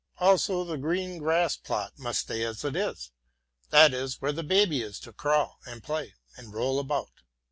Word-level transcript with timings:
Also 0.17 0.63
the 0.63 0.79
green 0.79 1.19
grass 1.19 1.55
plot 1.57 1.99
must 1.99 2.21
stay 2.21 2.43
as 2.43 2.65
it 2.65 2.75
is; 2.75 3.11
that 3.69 3.93
is 3.93 4.19
where 4.19 4.31
the 4.31 4.41
baby 4.41 4.81
is 4.81 4.99
to 4.99 5.13
crawl 5.13 5.59
and 5.67 5.83
play 5.83 6.15
and 6.37 6.55
roll 6.55 6.79
about. 6.79 7.21